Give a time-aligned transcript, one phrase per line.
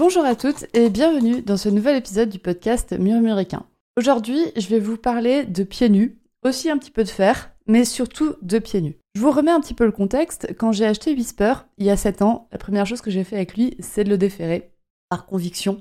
[0.00, 3.66] Bonjour à toutes et bienvenue dans ce nouvel épisode du podcast Murmuricain.
[3.98, 7.84] Aujourd'hui, je vais vous parler de pieds nus, aussi un petit peu de fer, mais
[7.84, 8.96] surtout de pieds nus.
[9.14, 10.54] Je vous remets un petit peu le contexte.
[10.56, 13.36] Quand j'ai acheté Whisper, il y a 7 ans, la première chose que j'ai fait
[13.36, 14.72] avec lui, c'est de le déferrer,
[15.10, 15.78] par conviction.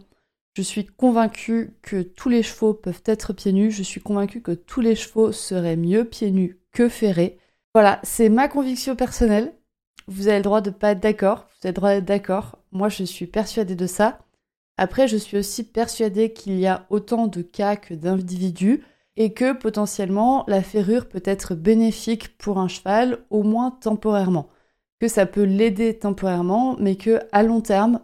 [0.58, 4.52] Je suis convaincue que tous les chevaux peuvent être pieds nus, je suis convaincue que
[4.52, 7.38] tous les chevaux seraient mieux pieds nus que ferrés.
[7.74, 9.54] Voilà, c'est ma conviction personnelle.
[10.08, 12.59] Vous avez le droit de pas être d'accord, vous avez le droit d'être d'accord.
[12.72, 14.20] Moi, je suis persuadée de ça.
[14.78, 18.84] Après, je suis aussi persuadée qu'il y a autant de cas que d'individus
[19.18, 24.50] et que potentiellement la ferrure peut être bénéfique pour un cheval, au moins temporairement.
[25.00, 28.00] Que ça peut l'aider temporairement, mais que à long terme,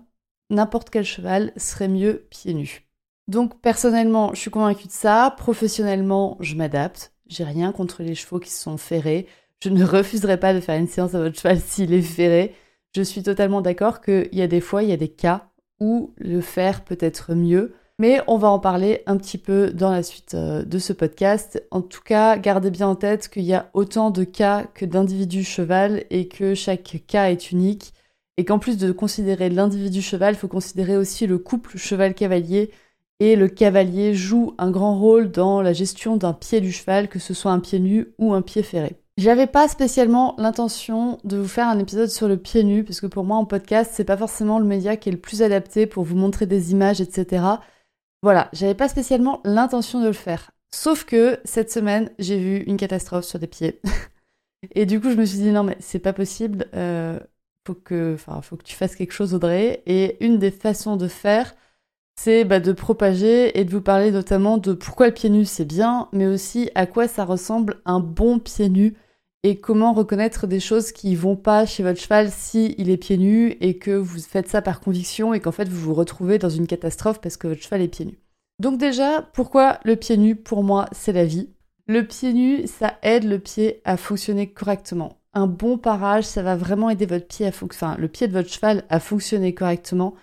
[0.49, 2.85] n'importe quel cheval serait mieux pieds nus.
[3.27, 5.33] Donc personnellement, je suis convaincue de ça.
[5.37, 7.13] Professionnellement, je m'adapte.
[7.27, 9.27] J'ai rien contre les chevaux qui sont ferrés.
[9.63, 12.55] Je ne refuserai pas de faire une séance à votre cheval s'il est ferré.
[12.95, 15.49] Je suis totalement d'accord qu'il y a des fois, il y a des cas
[15.81, 17.73] où le faire peut être mieux.
[17.99, 21.61] Mais on va en parler un petit peu dans la suite euh, de ce podcast.
[21.71, 25.43] En tout cas, gardez bien en tête qu'il y a autant de cas que d'individus
[25.43, 27.93] cheval et que chaque cas est unique.
[28.37, 32.71] Et qu'en plus de considérer l'individu cheval, il faut considérer aussi le couple cheval-cavalier.
[33.19, 37.19] Et le cavalier joue un grand rôle dans la gestion d'un pied du cheval, que
[37.19, 38.95] ce soit un pied nu ou un pied ferré.
[39.17, 43.07] J'avais pas spécialement l'intention de vous faire un épisode sur le pied nu, parce que
[43.07, 46.03] pour moi en podcast, c'est pas forcément le média qui est le plus adapté pour
[46.03, 47.45] vous montrer des images, etc.
[48.21, 50.51] Voilà, j'avais pas spécialement l'intention de le faire.
[50.73, 53.79] Sauf que cette semaine, j'ai vu une catastrophe sur des pieds.
[54.75, 57.17] Et du coup, je me suis dit non mais c'est pas possible, euh,
[57.65, 59.81] faut que, faut que tu fasses quelque chose, Audrey.
[59.85, 61.55] Et une des façons de faire,
[62.19, 65.65] c'est bah, de propager et de vous parler notamment de pourquoi le pied nu c'est
[65.65, 68.95] bien, mais aussi à quoi ça ressemble un bon pied nu
[69.45, 73.19] et comment reconnaître des choses qui vont pas chez votre cheval si il est pieds
[73.19, 76.49] nus et que vous faites ça par conviction et qu'en fait vous vous retrouvez dans
[76.49, 78.17] une catastrophe parce que votre cheval est pieds nus.
[78.57, 81.51] Donc déjà, pourquoi le pied nu pour moi c'est la vie?
[81.85, 85.19] Le pied nu, ça aide le pied à fonctionner correctement.
[85.35, 88.49] Un bon parage, ça va vraiment aider votre pied à enfin, le pied de votre
[88.49, 90.15] cheval à fonctionner correctement.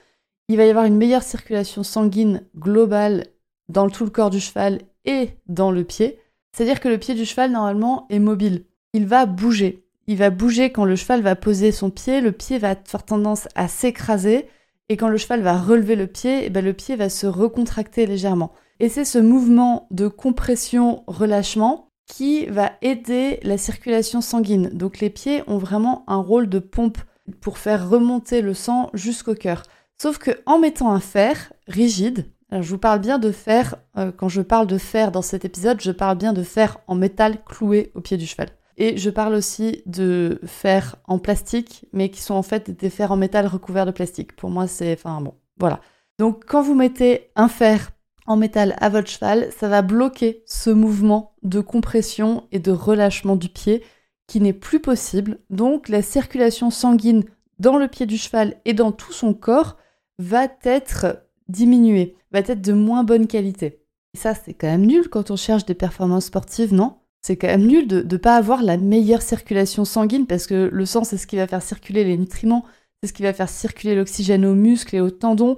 [0.48, 3.26] Il va y avoir une meilleure circulation sanguine globale
[3.68, 6.18] dans tout le corps du cheval et dans le pied.
[6.52, 9.84] C'est-à-dire que le pied du cheval normalement est mobile il va bouger.
[10.06, 13.48] Il va bouger quand le cheval va poser son pied, le pied va avoir tendance
[13.54, 14.48] à s'écraser,
[14.88, 18.04] et quand le cheval va relever le pied, eh ben le pied va se recontracter
[18.06, 18.52] légèrement.
[18.80, 24.70] Et c'est ce mouvement de compression-relâchement qui va aider la circulation sanguine.
[24.70, 26.98] Donc les pieds ont vraiment un rôle de pompe
[27.40, 29.62] pour faire remonter le sang jusqu'au cœur.
[29.96, 34.10] Sauf que en mettant un fer rigide, alors je vous parle bien de fer, euh,
[34.10, 37.42] quand je parle de fer dans cet épisode, je parle bien de fer en métal
[37.44, 38.48] cloué au pied du cheval.
[38.76, 43.12] Et je parle aussi de fers en plastique, mais qui sont en fait des fers
[43.12, 44.34] en métal recouverts de plastique.
[44.34, 44.92] Pour moi, c'est...
[44.94, 45.80] Enfin bon, voilà.
[46.18, 47.90] Donc quand vous mettez un fer
[48.26, 53.36] en métal à votre cheval, ça va bloquer ce mouvement de compression et de relâchement
[53.36, 53.82] du pied
[54.26, 55.38] qui n'est plus possible.
[55.50, 57.24] Donc la circulation sanguine
[57.58, 59.76] dans le pied du cheval et dans tout son corps
[60.18, 63.80] va être diminuée, va être de moins bonne qualité.
[64.14, 66.98] Et ça, c'est quand même nul quand on cherche des performances sportives, non?
[67.22, 70.86] C'est quand même nul de ne pas avoir la meilleure circulation sanguine parce que le
[70.86, 72.64] sang, c'est ce qui va faire circuler les nutriments,
[73.00, 75.56] c'est ce qui va faire circuler l'oxygène aux muscles et aux tendons,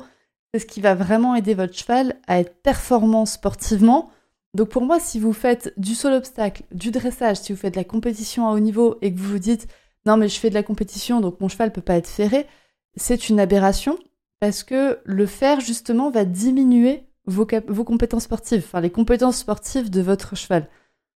[0.52, 4.10] c'est ce qui va vraiment aider votre cheval à être performant sportivement.
[4.52, 7.80] Donc pour moi, si vous faites du sol obstacle, du dressage, si vous faites de
[7.80, 9.66] la compétition à haut niveau et que vous vous dites
[10.06, 12.46] non mais je fais de la compétition donc mon cheval peut pas être ferré,
[12.94, 13.98] c'est une aberration
[14.38, 19.88] parce que le fer justement va diminuer vos, vos compétences sportives, enfin les compétences sportives
[19.88, 20.68] de votre cheval.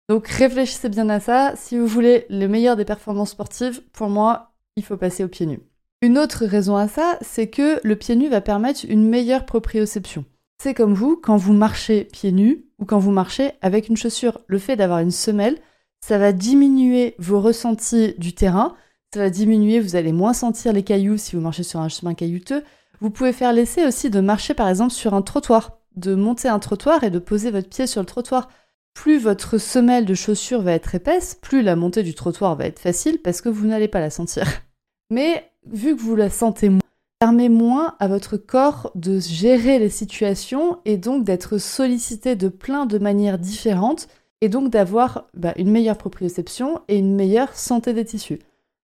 [0.09, 1.53] Donc réfléchissez bien à ça.
[1.55, 5.45] Si vous voulez le meilleur des performances sportives, pour moi, il faut passer au pied
[5.45, 5.59] nu.
[6.01, 10.25] Une autre raison à ça, c'est que le pied nu va permettre une meilleure proprioception.
[10.61, 14.39] C'est comme vous, quand vous marchez pieds nus ou quand vous marchez avec une chaussure.
[14.47, 15.57] Le fait d'avoir une semelle,
[16.01, 18.75] ça va diminuer vos ressentis du terrain,
[19.13, 22.13] ça va diminuer, vous allez moins sentir les cailloux si vous marchez sur un chemin
[22.13, 22.63] caillouteux.
[23.01, 26.59] Vous pouvez faire l'essai aussi de marcher par exemple sur un trottoir, de monter un
[26.59, 28.49] trottoir et de poser votre pied sur le trottoir
[28.97, 32.79] plus votre semelle de chaussure va être épaisse, plus la montée du trottoir va être
[32.79, 34.47] facile parce que vous n'allez pas la sentir.
[35.11, 36.81] Mais vu que vous la sentez moins,
[37.19, 42.87] permet moins à votre corps de gérer les situations et donc d'être sollicité de plein
[42.87, 44.07] de manières différentes
[44.41, 48.39] et donc d'avoir bah, une meilleure proprioception et une meilleure santé des tissus.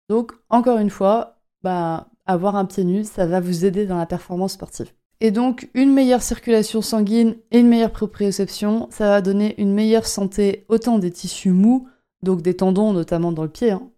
[0.10, 4.08] Donc, encore une fois, bah, avoir un pied nu, ça va vous aider dans la
[4.08, 4.92] performance sportive.
[5.22, 10.06] Et donc, une meilleure circulation sanguine et une meilleure proprioception, ça va donner une meilleure
[10.06, 11.88] santé autant des tissus mous,
[12.24, 13.92] donc des tendons notamment dans le pied, hein,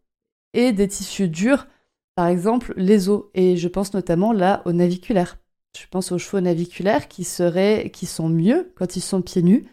[0.54, 1.68] et des tissus durs,
[2.16, 3.26] par exemple les os.
[3.36, 5.38] Et je pense notamment là aux naviculaires.
[5.78, 9.66] Je pense aux chevaux naviculaires qui seraient, qui sont mieux quand ils sont pieds nus,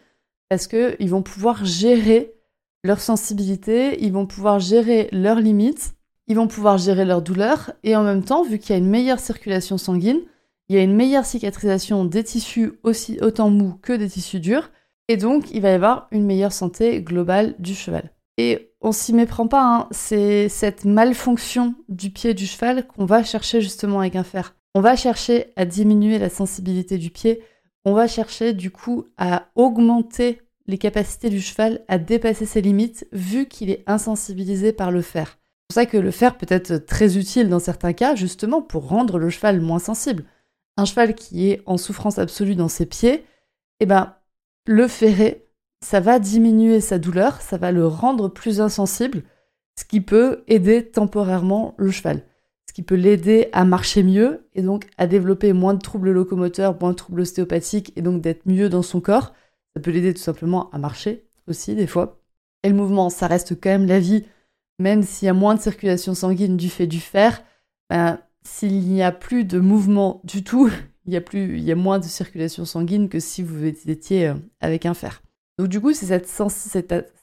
[0.49, 2.33] parce qu'ils vont pouvoir gérer
[2.83, 5.95] leur sensibilité, ils vont pouvoir gérer leurs limites,
[6.27, 8.89] ils vont pouvoir gérer leurs douleurs, et en même temps, vu qu'il y a une
[8.89, 10.21] meilleure circulation sanguine,
[10.69, 14.69] il y a une meilleure cicatrisation des tissus aussi autant mous que des tissus durs,
[15.07, 18.11] et donc il va y avoir une meilleure santé globale du cheval.
[18.37, 19.87] Et on s'y méprend pas, hein.
[19.91, 24.55] c'est cette malfonction du pied du cheval qu'on va chercher justement avec un fer.
[24.75, 27.41] On va chercher à diminuer la sensibilité du pied,
[27.83, 33.07] on va chercher du coup à augmenter les capacités du cheval à dépasser ses limites
[33.11, 35.39] vu qu'il est insensibilisé par le fer.
[35.71, 38.87] C'est pour ça que le fer peut être très utile dans certains cas justement pour
[38.87, 40.25] rendre le cheval moins sensible
[40.79, 43.25] un cheval qui est en souffrance absolue dans ses pieds,
[43.79, 44.15] eh ben,
[44.65, 45.47] le ferrer,
[45.81, 49.23] ça va diminuer sa douleur, ça va le rendre plus insensible,
[49.77, 52.23] ce qui peut aider temporairement le cheval.
[52.67, 56.79] Ce qui peut l'aider à marcher mieux et donc à développer moins de troubles locomoteurs,
[56.79, 59.33] moins de troubles ostéopathiques et donc d'être mieux dans son corps.
[59.75, 62.21] Ça peut l'aider tout simplement à marcher aussi des fois.
[62.63, 64.25] Et le mouvement, ça reste quand même la vie,
[64.77, 67.41] même s'il y a moins de circulation sanguine du fait du fer,
[67.89, 70.69] ben, s'il n'y a plus de mouvement du tout,
[71.05, 74.27] il y a plus, il y a moins de circulation sanguine que si vous étiez
[74.27, 75.21] euh, avec un fer.
[75.57, 77.13] Donc du coup, c'est cette,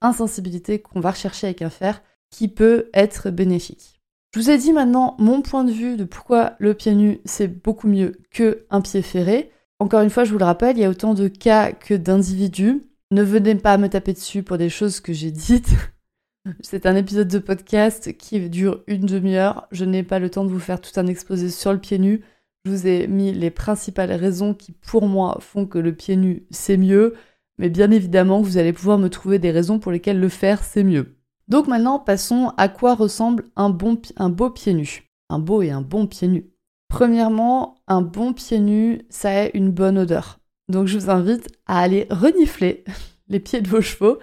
[0.00, 4.00] insensibilité qu'on va rechercher avec un fer qui peut être bénéfique.
[4.34, 7.48] Je vous ai dit maintenant mon point de vue de pourquoi le pied nu c'est
[7.48, 9.50] beaucoup mieux que un pied ferré.
[9.80, 12.82] Encore une fois, je vous le rappelle, il y a autant de cas que d'individus.
[13.10, 15.70] Ne venez pas me taper dessus pour des choses que j'ai dites.
[16.60, 19.66] C'est un épisode de podcast qui dure une demi-heure.
[19.70, 22.22] Je n'ai pas le temps de vous faire tout un exposé sur le pied nu.
[22.64, 26.46] Je vous ai mis les principales raisons qui, pour moi, font que le pied nu,
[26.50, 27.14] c'est mieux.
[27.58, 30.84] Mais bien évidemment, vous allez pouvoir me trouver des raisons pour lesquelles le faire, c'est
[30.84, 31.16] mieux.
[31.48, 35.02] Donc maintenant, passons à quoi ressemble un, beau pied nu.
[35.28, 36.50] Un beau et un bon pied nu.
[36.88, 40.38] Premièrement, un bon pied nu, ça a une bonne odeur.
[40.68, 42.84] Donc je vous invite à aller renifler
[43.28, 44.18] les pieds de vos chevaux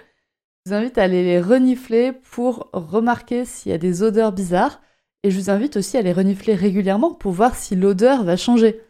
[0.67, 4.81] vous invite à aller les renifler pour remarquer s'il y a des odeurs bizarres.
[5.23, 8.81] Et je vous invite aussi à les renifler régulièrement pour voir si l'odeur va changer.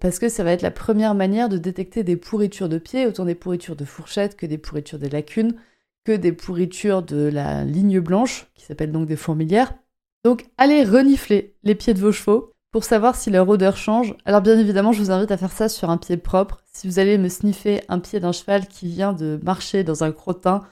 [0.00, 3.24] Parce que ça va être la première manière de détecter des pourritures de pieds, autant
[3.24, 5.54] des pourritures de fourchettes que des pourritures des lacunes,
[6.04, 9.72] que des pourritures de la ligne blanche, qui s'appelle donc des fourmilières.
[10.24, 14.14] Donc allez renifler les pieds de vos chevaux pour savoir si leur odeur change.
[14.26, 16.62] Alors bien évidemment, je vous invite à faire ça sur un pied propre.
[16.72, 20.12] Si vous allez me sniffer un pied d'un cheval qui vient de marcher dans un
[20.12, 20.62] crottin,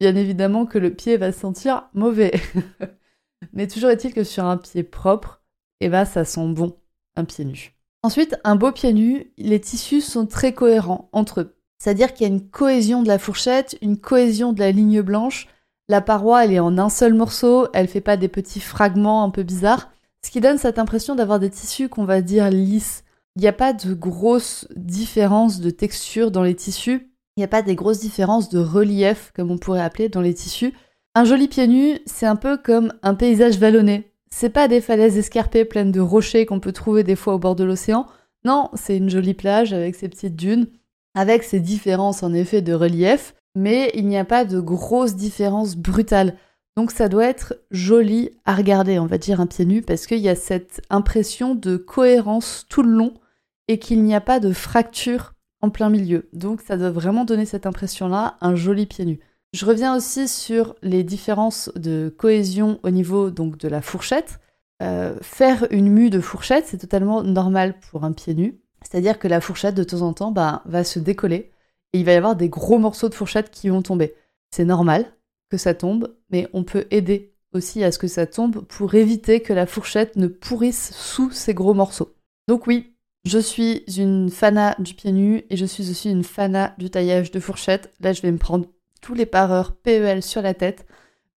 [0.00, 2.32] bien évidemment que le pied va sentir mauvais.
[3.52, 5.42] Mais toujours est-il que sur un pied propre,
[5.80, 6.76] eh ben, ça sent bon,
[7.16, 7.72] un pied nu.
[8.02, 11.56] Ensuite, un beau pied nu, les tissus sont très cohérents entre eux.
[11.78, 15.48] C'est-à-dire qu'il y a une cohésion de la fourchette, une cohésion de la ligne blanche.
[15.88, 19.30] La paroi, elle est en un seul morceau, elle fait pas des petits fragments un
[19.30, 19.90] peu bizarres.
[20.22, 23.04] Ce qui donne cette impression d'avoir des tissus qu'on va dire lisses.
[23.36, 27.12] Il n'y a pas de grosses différences de texture dans les tissus.
[27.36, 30.32] Il n'y a pas des grosses différences de relief, comme on pourrait appeler, dans les
[30.32, 30.72] tissus.
[31.14, 34.10] Un joli pied nu, c'est un peu comme un paysage vallonné.
[34.30, 37.54] C'est pas des falaises escarpées pleines de rochers qu'on peut trouver des fois au bord
[37.54, 38.06] de l'océan.
[38.46, 40.66] Non, c'est une jolie plage avec ses petites dunes,
[41.14, 45.76] avec ses différences en effet de relief, mais il n'y a pas de grosses différences
[45.76, 46.36] brutales.
[46.74, 50.18] Donc ça doit être joli à regarder, on va dire un pied nu, parce qu'il
[50.18, 53.14] y a cette impression de cohérence tout le long
[53.68, 56.28] et qu'il n'y a pas de fracture en plein milieu.
[56.32, 59.20] Donc ça doit vraiment donner cette impression-là, un joli pied nu.
[59.52, 64.40] Je reviens aussi sur les différences de cohésion au niveau donc de la fourchette.
[64.82, 68.60] Euh, faire une mue de fourchette, c'est totalement normal pour un pied nu.
[68.82, 71.50] C'est-à-dire que la fourchette, de temps en temps, bah, va se décoller
[71.92, 74.14] et il va y avoir des gros morceaux de fourchette qui vont tomber.
[74.50, 75.06] C'est normal
[75.48, 79.40] que ça tombe, mais on peut aider aussi à ce que ça tombe pour éviter
[79.40, 82.14] que la fourchette ne pourrisse sous ces gros morceaux.
[82.48, 82.95] Donc oui,
[83.26, 87.32] je suis une fana du pied nu et je suis aussi une fana du taillage
[87.32, 87.92] de fourchette.
[87.98, 88.66] Là, je vais me prendre
[89.02, 90.86] tous les pareurs PEL sur la tête.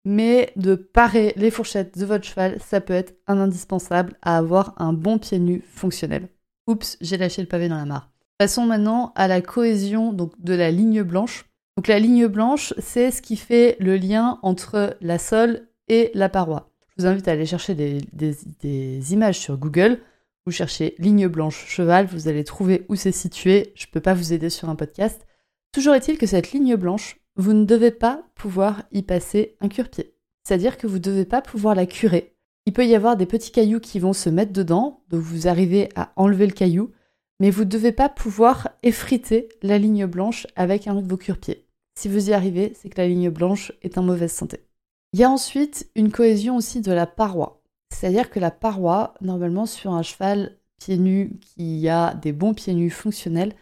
[0.04, 4.75] Mais de parer les fourchettes de votre cheval, ça peut être un indispensable à avoir
[4.76, 6.28] un bon pied nu fonctionnel.
[6.66, 8.11] Oups, j'ai lâché le pavé dans la mare.
[8.37, 11.47] Passons maintenant à la cohésion de la ligne blanche.
[11.78, 16.28] Donc la ligne blanche, c'est ce qui fait le lien entre la sole et la
[16.28, 16.71] paroi.
[16.97, 20.00] Je vous invite à aller chercher des images sur Google.
[20.49, 23.75] Vous cherchez ligne blanche cheval, vous allez trouver où c'est situé.
[23.75, 25.26] Je ne peux pas vous aider sur un podcast.
[25.73, 30.14] Toujours est-il que cette ligne blanche, vous ne devez pas pouvoir y passer un cure-pied.
[30.43, 32.35] C'est-à-dire que vous ne devez pas pouvoir la curer.
[32.64, 35.90] Il peut y avoir des petits cailloux qui vont se mettre dedans, donc vous arrivez
[35.97, 36.93] à enlever le caillou,
[37.40, 41.67] mais vous ne devez pas pouvoir effriter la ligne blanche avec un de vos cure-pieds.
[41.95, 44.64] Si vous y arrivez, c'est que la ligne blanche est en mauvaise santé.
[45.12, 47.57] Il y a ensuite une cohésion aussi de la paroi.
[47.90, 52.75] C'est-à-dire que la paroi, normalement sur un cheval pieds nus qui a des bons pieds
[52.75, 53.54] nus fonctionnels,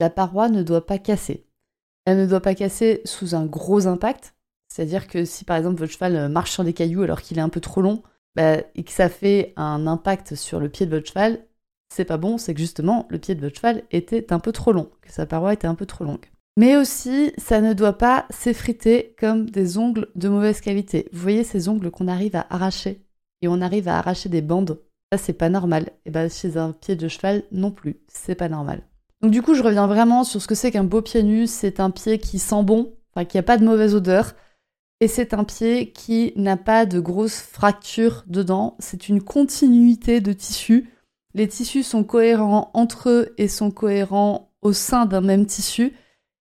[0.00, 1.46] la paroi ne doit pas casser.
[2.04, 4.34] Elle ne doit pas casser sous un gros impact.
[4.68, 7.50] C'est-à-dire que si par exemple votre cheval marche sur des cailloux alors qu'il est un
[7.50, 8.02] peu trop long
[8.34, 11.44] bah, et que ça fait un impact sur le pied de votre cheval,
[11.94, 14.72] c'est pas bon, c'est que justement le pied de votre cheval était un peu trop
[14.72, 16.24] long, que sa paroi était un peu trop longue.
[16.56, 21.08] Mais aussi, ça ne doit pas s'effriter comme des ongles de mauvaise qualité.
[21.12, 23.02] Vous voyez ces ongles qu'on arrive à arracher
[23.42, 24.80] et on arrive à arracher des bandes.
[25.12, 25.90] Ça, c'est pas normal.
[26.06, 28.82] Et bah, chez un pied de cheval non plus, c'est pas normal.
[29.20, 31.46] Donc du coup, je reviens vraiment sur ce que c'est qu'un beau pied nu.
[31.46, 34.34] C'est un pied qui sent bon, enfin qui a pas de mauvaise odeur.
[35.00, 38.76] Et c'est un pied qui n'a pas de grosses fractures dedans.
[38.78, 40.90] C'est une continuité de tissu.
[41.34, 45.92] Les tissus sont cohérents entre eux et sont cohérents au sein d'un même tissu.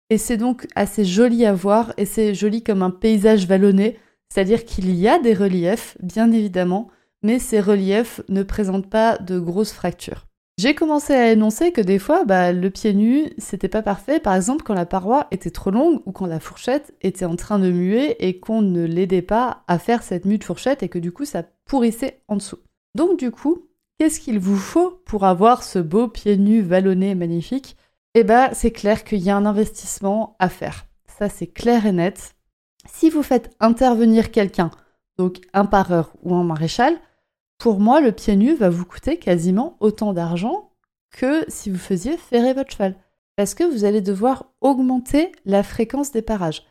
[0.10, 3.98] Et c'est donc assez joli à voir et c'est joli comme un paysage vallonné.
[4.34, 6.90] C'est-à-dire qu'il y a des reliefs, bien évidemment,
[7.24, 10.26] mais ces reliefs ne présentent pas de grosses fractures.
[10.58, 14.22] J'ai commencé à énoncer que des fois, bah, le pied nu, c'était pas parfait.
[14.22, 17.60] Par exemple, quand la paroi était trop longue ou quand la fourchette était en train
[17.60, 21.00] de muer et qu'on ne l'aidait pas à faire cette mue de fourchette et que
[21.00, 22.60] du coup, ça pourrissait en dessous.
[22.96, 23.68] Donc, du coup,
[24.00, 27.76] qu'est-ce qu'il vous faut pour avoir ce beau pied nu vallonné magnifique?
[28.14, 30.86] Eh bah, c'est clair qu'il y a un investissement à faire.
[31.20, 32.35] Ça, c'est clair et net.
[32.86, 34.72] Si vous faites intervenir quelqu'un,
[35.18, 36.98] donc un pareur ou un maréchal,
[37.58, 40.72] pour moi, le pied nu va vous coûter quasiment autant d'argent
[41.12, 42.96] que si vous faisiez ferrer votre cheval.
[43.36, 46.64] Parce que vous allez devoir augmenter la fréquence des parages.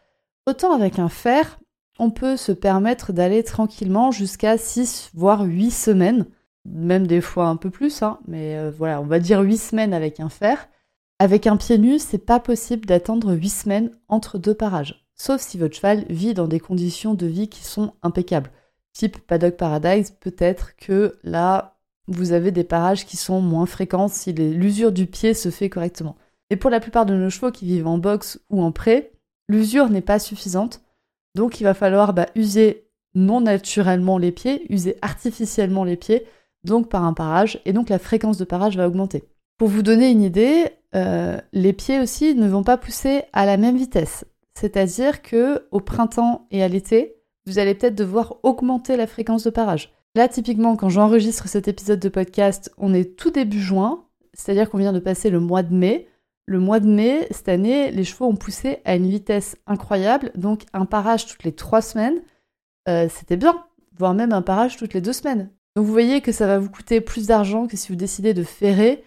[0.47, 1.59] Autant avec un fer,
[1.99, 6.27] on peut se permettre d'aller tranquillement jusqu'à 6 voire 8 semaines,
[6.65, 9.95] même des fois un peu plus, hein, mais euh, voilà, on va dire 8 semaines
[9.95, 10.69] avec un fer.
[11.19, 15.59] Avec un pied nu, c'est pas possible d'attendre 8 semaines entre deux parages, sauf si
[15.59, 18.51] votre cheval vit dans des conditions de vie qui sont impeccables
[18.95, 24.33] type Paddock Paradise, peut-être que là, vous avez des parages qui sont moins fréquents si
[24.33, 26.17] l'usure du pied se fait correctement.
[26.49, 29.13] Et pour la plupart de nos chevaux qui vivent en box ou en pré,
[29.49, 30.81] l'usure n'est pas suffisante.
[31.35, 36.27] Donc il va falloir bah, user non naturellement les pieds, user artificiellement les pieds,
[36.63, 39.25] donc par un parage, et donc la fréquence de parage va augmenter.
[39.59, 43.57] Pour vous donner une idée, euh, les pieds aussi ne vont pas pousser à la
[43.57, 44.25] même vitesse.
[44.59, 49.51] C'est-à-dire que au printemps et à l'été, vous allez peut-être devoir augmenter la fréquence de
[49.51, 49.93] parage.
[50.15, 54.79] Là, typiquement, quand j'enregistre cet épisode de podcast, on est tout début juin, c'est-à-dire qu'on
[54.79, 56.09] vient de passer le mois de mai.
[56.47, 60.63] Le mois de mai, cette année, les chevaux ont poussé à une vitesse incroyable, donc
[60.73, 62.21] un parage toutes les trois semaines,
[62.89, 63.65] euh, c'était bien,
[63.97, 65.51] voire même un parage toutes les deux semaines.
[65.75, 68.45] Donc vous voyez que ça va vous coûter plus d'argent que si vous décidez de
[68.45, 69.03] ferrer,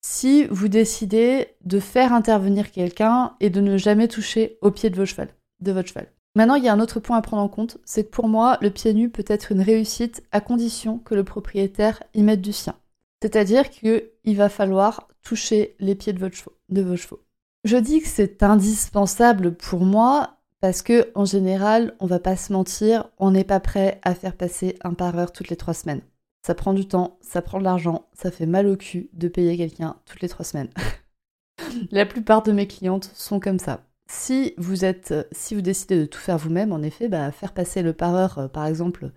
[0.00, 4.96] si vous décidez de faire intervenir quelqu'un et de ne jamais toucher au pied de,
[4.96, 5.28] vos cheval,
[5.60, 5.92] de votre.
[6.36, 8.56] Maintenant, il y a un autre point à prendre en compte, c'est que pour moi,
[8.60, 12.52] le pied nu peut être une réussite à condition que le propriétaire y mette du
[12.52, 12.76] sien.
[13.20, 16.30] C'est-à-dire qu'il va falloir toucher les pieds de,
[16.70, 17.20] de vos chevaux.
[17.64, 22.52] Je dis que c'est indispensable pour moi parce que, en général, on va pas se
[22.52, 26.02] mentir, on n'est pas prêt à faire passer un pareur toutes les trois semaines.
[26.42, 29.56] Ça prend du temps, ça prend de l'argent, ça fait mal au cul de payer
[29.56, 30.70] quelqu'un toutes les trois semaines.
[31.90, 33.84] La plupart de mes clientes sont comme ça.
[34.10, 37.82] Si vous êtes, si vous décidez de tout faire vous-même, en effet, bah, faire passer
[37.82, 39.12] le pareur, euh, par exemple,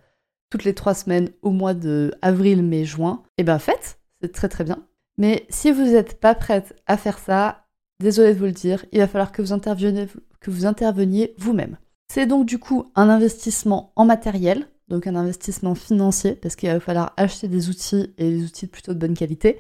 [0.50, 4.32] toutes les trois semaines au mois de avril, mai, juin, et eh ben faites, c'est
[4.32, 4.86] très très bien.
[5.18, 7.66] Mais si vous n'êtes pas prête à faire ça,
[8.00, 10.08] désolé de vous le dire, il va falloir que vous interveniez,
[10.40, 11.78] que vous interveniez vous-même.
[12.08, 16.80] C'est donc du coup un investissement en matériel, donc un investissement financier, parce qu'il va
[16.80, 19.60] falloir acheter des outils et des outils plutôt de bonne qualité.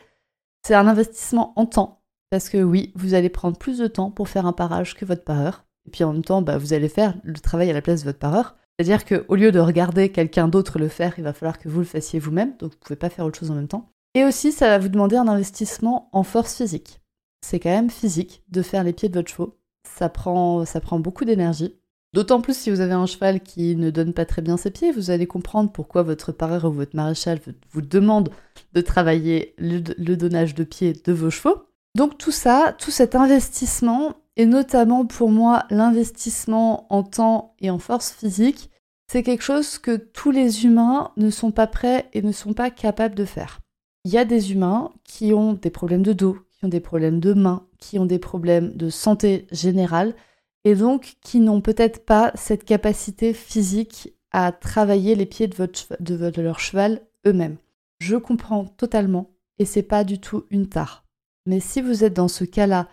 [0.63, 4.29] C'est un investissement en temps, parce que oui, vous allez prendre plus de temps pour
[4.29, 5.65] faire un parage que votre pareur.
[5.87, 8.05] Et puis en même temps, bah, vous allez faire le travail à la place de
[8.05, 8.55] votre pareur.
[8.77, 11.85] C'est-à-dire qu'au lieu de regarder quelqu'un d'autre le faire, il va falloir que vous le
[11.85, 12.55] fassiez vous-même.
[12.59, 13.89] Donc vous ne pouvez pas faire autre chose en même temps.
[14.13, 17.01] Et aussi, ça va vous demander un investissement en force physique.
[17.41, 19.57] C'est quand même physique de faire les pieds de votre chevaux.
[19.83, 21.75] Ça prend, ça prend beaucoup d'énergie.
[22.13, 24.91] D'autant plus si vous avez un cheval qui ne donne pas très bien ses pieds,
[24.91, 27.39] vous allez comprendre pourquoi votre pareur ou votre maréchal
[27.71, 28.29] vous demande
[28.73, 31.63] de travailler le donnage de pieds de vos chevaux.
[31.95, 37.79] Donc tout ça, tout cet investissement, et notamment pour moi l'investissement en temps et en
[37.79, 38.69] force physique,
[39.11, 42.69] c'est quelque chose que tous les humains ne sont pas prêts et ne sont pas
[42.71, 43.59] capables de faire.
[44.05, 47.19] Il y a des humains qui ont des problèmes de dos, qui ont des problèmes
[47.19, 50.15] de mains, qui ont des problèmes de santé générale,
[50.63, 56.59] et donc qui n'ont peut-être pas cette capacité physique à travailler les pieds de, leur
[56.59, 57.57] cheval eux-mêmes.
[57.99, 61.05] Je comprends totalement, et c'est pas du tout une tare.
[61.45, 62.87] Mais si vous êtes dans ce cas-là,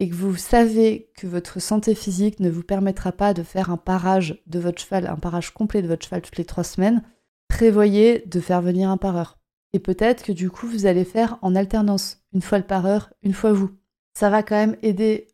[0.00, 3.76] et que vous savez que votre santé physique ne vous permettra pas de faire un
[3.76, 7.02] parage de votre cheval, un parage complet de votre cheval toutes les trois semaines,
[7.48, 9.38] prévoyez de faire venir un pareur.
[9.72, 13.34] Et peut-être que du coup, vous allez faire en alternance, une fois le pareur, une
[13.34, 13.70] fois vous.
[14.14, 15.28] Ça va quand même aider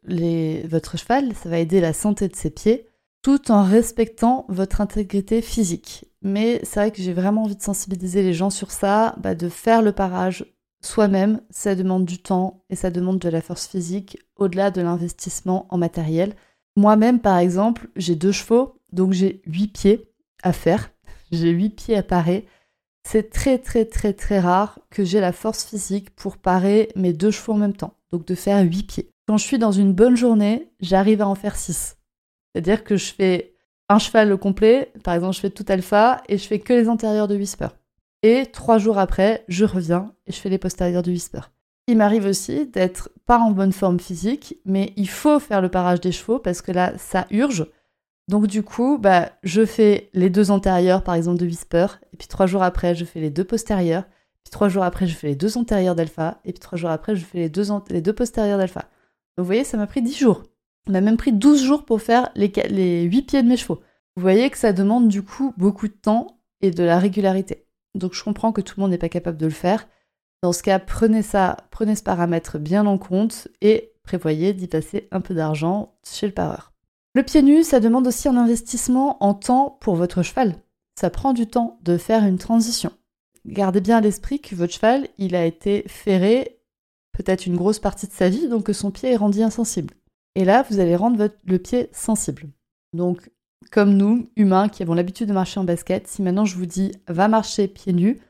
[0.68, 2.87] votre cheval, ça va aider la santé de ses pieds,
[3.23, 6.04] tout en respectant votre intégrité physique.
[6.23, 9.49] Mais c'est vrai que j'ai vraiment envie de sensibiliser les gens sur ça, bah, de
[9.49, 10.45] faire le parage
[10.83, 15.66] soi-même, ça demande du temps et ça demande de la force physique au-delà de l'investissement
[15.71, 16.35] en matériel.
[16.76, 20.90] Moi-même, par exemple, j'ai deux chevaux, donc j'ai huit pieds à faire.
[21.33, 22.47] J'ai huit pieds à parer.
[23.02, 27.33] C'est très très très très rare que j'ai la force physique pour parer mes deux
[27.33, 29.11] chevaux en même temps, donc de faire huit pieds.
[29.27, 31.97] Quand je suis dans une bonne journée, j'arrive à en faire six.
[32.55, 33.55] C'est-à-dire que je fais
[33.89, 36.89] un cheval au complet, par exemple je fais tout alpha et je fais que les
[36.89, 37.69] antérieurs de whisper.
[38.23, 41.41] Et trois jours après, je reviens et je fais les postérieurs du whisper.
[41.87, 46.01] Il m'arrive aussi d'être pas en bonne forme physique, mais il faut faire le parage
[46.01, 47.67] des chevaux parce que là, ça urge.
[48.29, 52.27] Donc du coup, bah, je fais les deux antérieurs, par exemple, de whisper, et puis
[52.27, 54.05] trois jours après, je fais les deux postérieurs,
[54.47, 57.17] puis trois jours après, je fais les deux antérieurs d'alpha, et puis trois jours après,
[57.17, 58.83] je fais les deux, les postérieurs d'alpha.
[59.37, 60.45] Donc vous voyez, ça m'a pris dix jours.
[60.87, 63.81] On m'a même pris 12 jours pour faire les, les 8 pieds de mes chevaux.
[64.15, 67.67] Vous voyez que ça demande du coup beaucoup de temps et de la régularité.
[67.97, 69.88] Donc je comprends que tout le monde n'est pas capable de le faire.
[70.45, 75.09] Dans ce cas, prenez ça, prenez ce paramètre bien en compte et prévoyez d'y passer
[75.11, 76.73] un peu d'argent chez le pareur.
[77.17, 80.55] Le pied nu, ça demande aussi un investissement en temps pour votre cheval.
[80.95, 82.93] Ça prend du temps de faire une transition.
[83.47, 86.61] Gardez bien à l'esprit que votre cheval, il a été ferré
[87.13, 89.95] peut-être une grosse partie de sa vie, donc que son pied est rendu insensible.
[90.35, 92.49] Et là, vous allez rendre le pied sensible.
[92.93, 93.30] Donc
[93.71, 96.93] comme nous, humains, qui avons l'habitude de marcher en basket, si maintenant je vous dis
[97.09, 98.21] va marcher pieds nus,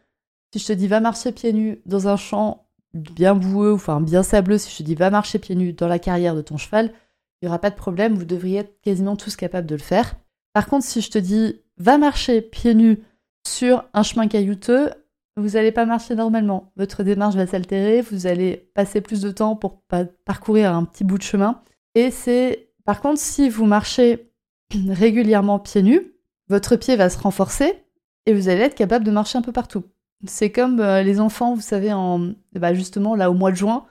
[0.53, 4.23] si je te dis va marcher pieds nus dans un champ bien boueux, enfin bien
[4.23, 6.93] sableux, si je te dis va marcher pieds nus dans la carrière de ton cheval,
[7.41, 10.17] il n'y aura pas de problème, vous devriez être quasiment tous capables de le faire.
[10.53, 13.03] Par contre, si je te dis va marcher pieds nus
[13.47, 14.91] sur un chemin caillouteux,
[15.37, 16.73] vous n'allez pas marcher normalement.
[16.77, 19.83] Votre démarche va s'altérer, vous allez passer plus de temps pour
[20.25, 21.61] parcourir un petit bout de chemin.
[21.95, 24.33] Et c'est, par contre, si vous marchez
[24.89, 26.15] régulièrement pieds nus,
[26.49, 27.85] votre pied va se renforcer
[28.25, 29.85] et vous allez être capable de marcher un peu partout.
[30.27, 31.93] C'est comme euh, les enfants, vous savez,
[32.55, 33.85] bah justement là au mois de juin,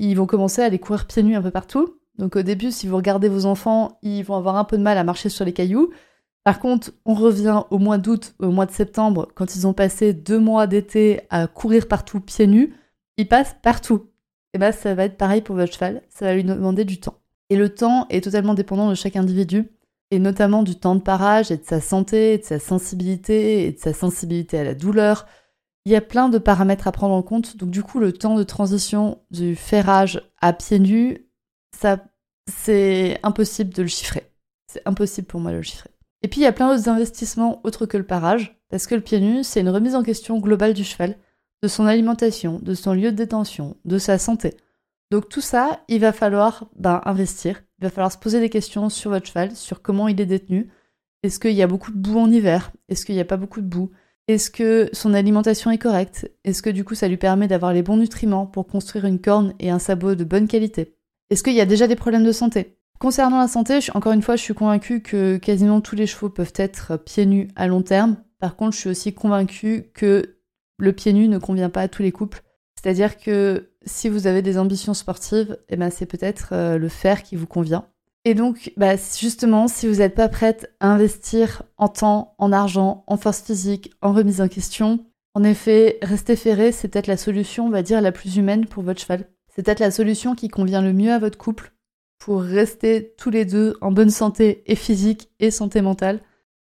[0.00, 1.94] ils vont commencer à aller courir pieds nus un peu partout.
[2.18, 4.98] Donc au début, si vous regardez vos enfants, ils vont avoir un peu de mal
[4.98, 5.90] à marcher sur les cailloux.
[6.48, 10.14] Par contre, on revient au mois d'août, au mois de septembre, quand ils ont passé
[10.14, 12.74] deux mois d'été à courir partout pieds nus,
[13.18, 14.06] ils passent partout.
[14.54, 17.18] Et bah ça va être pareil pour votre cheval, ça va lui demander du temps.
[17.50, 19.70] Et le temps est totalement dépendant de chaque individu
[20.10, 23.72] et notamment du temps de parage et de sa santé, et de sa sensibilité et
[23.72, 25.26] de sa sensibilité à la douleur.
[25.84, 28.36] Il y a plein de paramètres à prendre en compte, donc du coup le temps
[28.36, 31.28] de transition du ferrage à pieds nus,
[31.76, 32.02] ça
[32.50, 34.32] c'est impossible de le chiffrer.
[34.72, 35.90] C'est impossible pour moi de le chiffrer.
[36.22, 39.00] Et puis il y a plein d'autres investissements autres que le parage, parce que le
[39.00, 41.16] pied nu, c'est une remise en question globale du cheval,
[41.62, 44.56] de son alimentation, de son lieu de détention, de sa santé.
[45.10, 47.62] Donc tout ça, il va falloir ben, investir.
[47.78, 50.70] Il va falloir se poser des questions sur votre cheval, sur comment il est détenu.
[51.22, 52.72] Est-ce qu'il y a beaucoup de boue en hiver?
[52.88, 53.90] Est-ce qu'il n'y a pas beaucoup de boue?
[54.28, 56.30] Est-ce que son alimentation est correcte?
[56.44, 59.54] Est-ce que du coup ça lui permet d'avoir les bons nutriments pour construire une corne
[59.58, 60.94] et un sabot de bonne qualité?
[61.30, 62.77] Est-ce qu'il y a déjà des problèmes de santé?
[62.98, 66.52] Concernant la santé, encore une fois, je suis convaincue que quasiment tous les chevaux peuvent
[66.56, 68.16] être pieds nus à long terme.
[68.40, 70.36] Par contre, je suis aussi convaincue que
[70.78, 72.42] le pied nu ne convient pas à tous les couples.
[72.74, 77.22] C'est-à-dire que si vous avez des ambitions sportives, eh ben c'est peut-être euh, le fer
[77.22, 77.86] qui vous convient.
[78.24, 83.04] Et donc, bah, justement, si vous n'êtes pas prête à investir en temps, en argent,
[83.06, 87.66] en force physique, en remise en question, en effet, rester ferré, c'est peut-être la solution,
[87.66, 89.28] on va dire, la plus humaine pour votre cheval.
[89.48, 91.72] C'est peut-être la solution qui convient le mieux à votre couple
[92.18, 96.20] pour rester tous les deux en bonne santé et physique et santé mentale.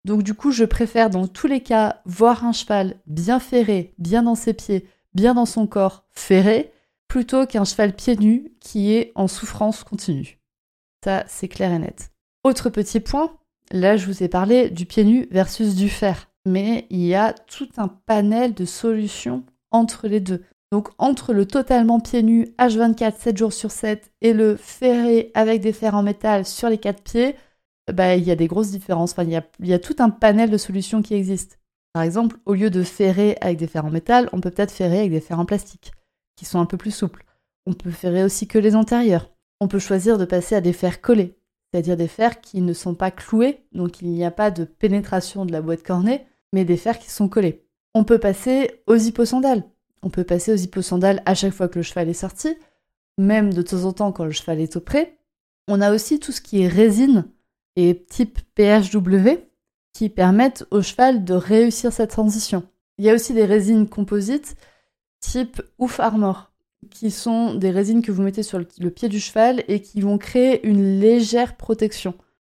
[0.05, 4.23] Donc du coup, je préfère dans tous les cas voir un cheval bien ferré, bien
[4.23, 6.71] dans ses pieds, bien dans son corps, ferré,
[7.07, 10.39] plutôt qu'un cheval pieds nus qui est en souffrance continue.
[11.03, 12.11] Ça, c'est clair et net.
[12.43, 13.37] Autre petit point,
[13.71, 17.33] là je vous ai parlé du pied nu versus du fer, mais il y a
[17.33, 20.43] tout un panel de solutions entre les deux.
[20.71, 25.61] Donc entre le totalement pieds nus H24 7 jours sur 7 et le ferré avec
[25.61, 27.35] des fers en métal sur les quatre pieds,
[27.91, 29.13] bah, il y a des grosses différences.
[29.13, 31.55] Enfin, il y a, tout un panel de solutions qui existent.
[31.93, 34.99] Par exemple, au lieu de ferrer avec des fers en métal, on peut peut-être ferrer
[34.99, 35.91] avec des fers en plastique,
[36.35, 37.25] qui sont un peu plus souples.
[37.65, 39.31] On peut ferrer aussi que les antérieurs.
[39.59, 41.35] On peut choisir de passer à des fers collés,
[41.73, 45.45] c'est-à-dire des fers qui ne sont pas cloués, donc il n'y a pas de pénétration
[45.45, 47.65] de la boîte cornée, mais des fers qui sont collés.
[47.95, 49.63] On peut passer aux hipposandales.
[50.01, 52.55] On peut passer aux hipposandales à chaque fois que le cheval est sorti,
[53.17, 55.17] même de temps en temps quand le cheval est au pré.
[55.67, 57.25] On a aussi tout ce qui est résine
[57.75, 59.39] et type PHW
[59.93, 62.63] qui permettent au cheval de réussir cette transition.
[62.97, 64.55] Il y a aussi des résines composites
[65.19, 66.51] type Ouf Armor
[66.89, 70.17] qui sont des résines que vous mettez sur le pied du cheval et qui vont
[70.17, 72.13] créer une légère protection,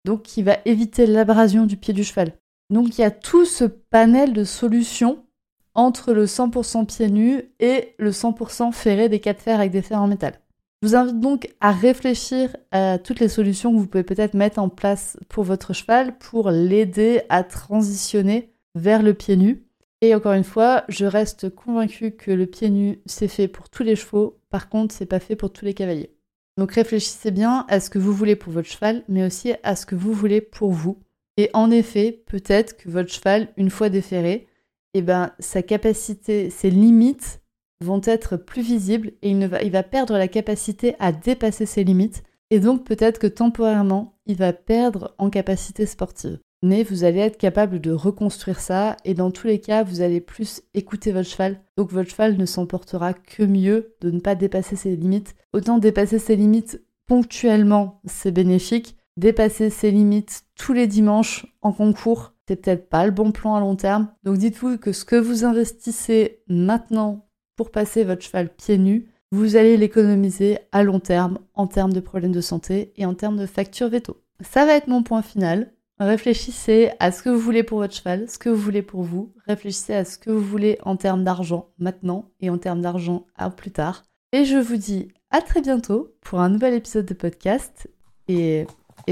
[0.06, 2.34] donc qui va éviter l'abrasion du pied du cheval.
[2.70, 5.26] Donc il y a tout ce panel de solutions
[5.74, 10.02] entre le 100% pieds nus et le 100% ferré des 4 fers avec des fers
[10.02, 10.34] en métal.
[10.82, 14.60] Je vous invite donc à réfléchir à toutes les solutions que vous pouvez peut-être mettre
[14.60, 19.64] en place pour votre cheval pour l'aider à transitionner vers le pied nu.
[20.02, 23.84] Et encore une fois, je reste convaincue que le pied nu, c'est fait pour tous
[23.84, 24.40] les chevaux.
[24.50, 26.16] Par contre, c'est pas fait pour tous les cavaliers.
[26.58, 29.86] Donc réfléchissez bien à ce que vous voulez pour votre cheval, mais aussi à ce
[29.86, 30.98] que vous voulez pour vous.
[31.38, 34.48] Et en effet, peut-être que votre cheval, une fois déferré,
[34.94, 37.42] eh ben, sa capacité, ses limites
[37.84, 41.84] vont être plus visibles et il, va, il va perdre la capacité à dépasser ses
[41.84, 42.24] limites.
[42.50, 46.40] Et donc peut-être que temporairement, il va perdre en capacité sportive.
[46.64, 50.22] Mais vous allez être capable de reconstruire ça et dans tous les cas, vous allez
[50.22, 51.60] plus écouter votre cheval.
[51.76, 55.36] Donc votre cheval ne s'emportera que mieux de ne pas dépasser ses limites.
[55.54, 58.96] Autant dépasser ses limites ponctuellement, c'est bénéfique.
[59.18, 63.76] Dépasser ses limites tous les dimanches en concours, peut-être pas le bon plan à long
[63.76, 64.10] terme.
[64.24, 69.56] Donc dites-vous que ce que vous investissez maintenant pour passer votre cheval pieds nus, vous
[69.56, 73.46] allez l'économiser à long terme en termes de problèmes de santé et en termes de
[73.46, 74.18] facture veto.
[74.42, 75.72] Ça va être mon point final.
[76.00, 79.32] Réfléchissez à ce que vous voulez pour votre cheval, ce que vous voulez pour vous.
[79.48, 83.50] Réfléchissez à ce que vous voulez en termes d'argent maintenant et en termes d'argent à
[83.52, 84.04] plus tard.
[84.34, 87.88] Et je vous dis à très bientôt pour un nouvel épisode de podcast
[88.28, 88.66] et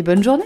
[0.04, 0.46] bonne journée.